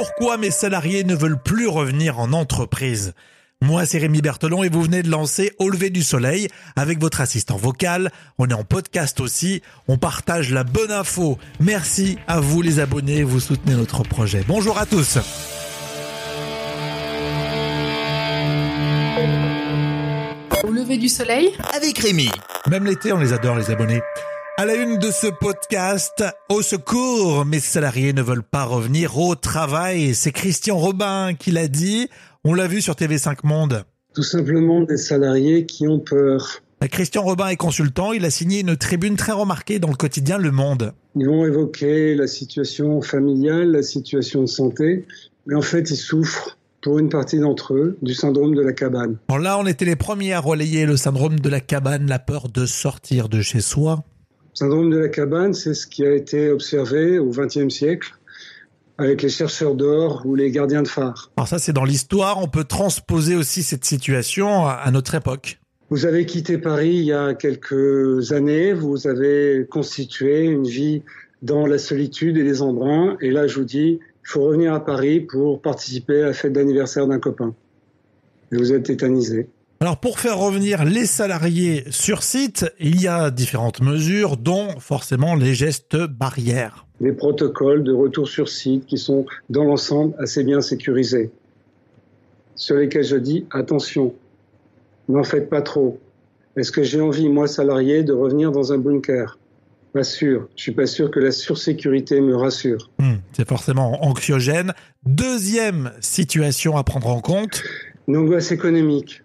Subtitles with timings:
[0.00, 3.12] Pourquoi mes salariés ne veulent plus revenir en entreprise
[3.62, 7.20] moi, c'est Rémi Berthelon et vous venez de lancer Au lever du soleil avec votre
[7.20, 8.10] assistant vocal.
[8.38, 9.60] On est en podcast aussi.
[9.88, 11.36] On partage la bonne info.
[11.60, 13.22] Merci à vous les abonnés.
[13.22, 14.42] Vous soutenez notre projet.
[14.48, 15.18] Bonjour à tous.
[20.64, 22.30] Au lever du soleil avec Rémi.
[22.70, 24.00] Même l'été, on les adore les abonnés.
[24.60, 29.34] À la une de ce podcast, au secours, mes salariés ne veulent pas revenir au
[29.34, 30.14] travail.
[30.14, 32.10] C'est Christian Robin qui l'a dit.
[32.44, 33.84] On l'a vu sur TV5 Monde.
[34.14, 36.60] Tout simplement des salariés qui ont peur.
[36.78, 40.36] Bah, Christian Robin est consultant, il a signé une tribune très remarquée dans le quotidien
[40.36, 40.92] Le Monde.
[41.16, 45.06] Ils vont évoquer la situation familiale, la situation de santé,
[45.46, 49.16] mais en fait ils souffrent pour une partie d'entre eux, du syndrome de la cabane.
[49.30, 52.50] Alors là, on était les premiers à relayer le syndrome de la cabane, la peur
[52.50, 54.04] de sortir de chez soi.
[54.54, 58.14] Syndrome de la cabane, c'est ce qui a été observé au XXe siècle
[58.98, 61.30] avec les chercheurs d'or ou les gardiens de phare.
[61.36, 62.38] Alors ça, c'est dans l'histoire.
[62.42, 65.58] On peut transposer aussi cette situation à notre époque.
[65.88, 68.72] Vous avez quitté Paris il y a quelques années.
[68.72, 71.02] Vous avez constitué une vie
[71.42, 73.16] dans la solitude et les embruns.
[73.20, 76.52] Et là, je vous dis, il faut revenir à Paris pour participer à la fête
[76.52, 77.54] d'anniversaire d'un copain.
[78.52, 79.48] Et vous êtes tétanisé.
[79.82, 85.34] Alors pour faire revenir les salariés sur site, il y a différentes mesures, dont forcément
[85.34, 86.86] les gestes barrières.
[87.00, 91.30] Des protocoles de retour sur site qui sont dans l'ensemble assez bien sécurisés,
[92.56, 94.12] sur lesquels je dis attention,
[95.08, 95.98] n'en faites pas trop.
[96.56, 99.38] Est-ce que j'ai envie, moi salarié, de revenir dans un bunker?
[99.94, 100.46] Pas sûr.
[100.56, 102.90] Je suis pas sûr que la sursécurité me rassure.
[102.98, 104.74] Hmm, c'est forcément anxiogène.
[105.06, 107.62] Deuxième situation à prendre en compte.
[108.08, 109.22] Une angoisse économique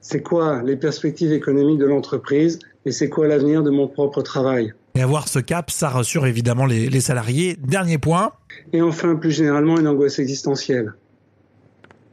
[0.00, 4.72] c'est quoi les perspectives économiques de l'entreprise et c'est quoi l'avenir de mon propre travail?
[4.94, 7.56] Et avoir ce cap, ça rassure évidemment les, salariés.
[7.56, 8.32] Dernier point.
[8.72, 10.94] Et enfin, plus généralement, une angoisse existentielle.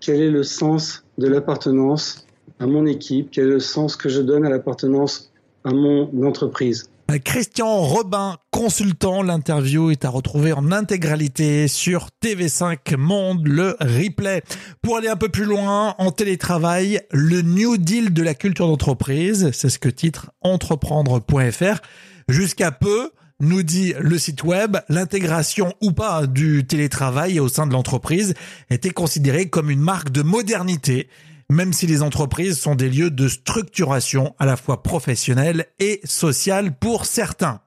[0.00, 2.26] Quel est le sens de l'appartenance
[2.58, 3.28] à mon équipe?
[3.30, 5.32] Quel est le sens que je donne à l'appartenance
[5.64, 6.90] à mon entreprise?
[7.18, 14.42] Christian Robin, consultant, l'interview est à retrouver en intégralité sur TV5 Monde, le replay.
[14.82, 19.50] Pour aller un peu plus loin, en télétravail, le New Deal de la culture d'entreprise,
[19.52, 21.80] c'est ce que titre entreprendre.fr.
[22.28, 27.72] Jusqu'à peu, nous dit le site web, l'intégration ou pas du télétravail au sein de
[27.72, 28.34] l'entreprise
[28.70, 31.08] était considérée comme une marque de modernité
[31.52, 36.76] même si les entreprises sont des lieux de structuration à la fois professionnelle et sociale
[36.76, 37.60] pour certains.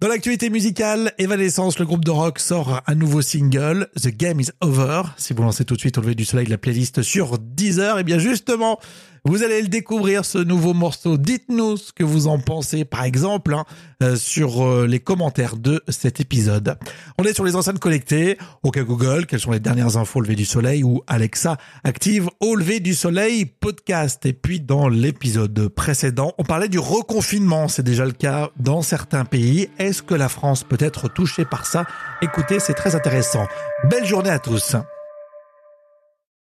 [0.00, 4.50] Dans l'actualité musicale, Evanescence, le groupe de rock, sort un nouveau single, The Game is
[4.60, 5.02] Over.
[5.16, 7.96] Si vous lancez tout de suite au lever du soleil de la playlist sur Deezer,
[7.96, 8.78] et eh bien justement,
[9.26, 11.16] vous allez le découvrir, ce nouveau morceau.
[11.16, 13.64] Dites-nous ce que vous en pensez, par exemple, hein,
[14.02, 16.76] euh, sur euh, les commentaires de cet épisode.
[17.18, 18.36] On est sur les enceintes connectées.
[18.64, 22.54] OK Google, quelles sont les dernières infos au lever du soleil ou Alexa active au
[22.54, 24.26] lever du soleil podcast.
[24.26, 27.68] Et puis dans l'épisode précédent, on parlait du reconfinement.
[27.68, 29.70] C'est déjà le cas dans certains pays.
[29.78, 31.86] Est-ce que la France peut être touchée par ça?
[32.20, 33.46] Écoutez, c'est très intéressant.
[33.88, 34.76] Belle journée à tous.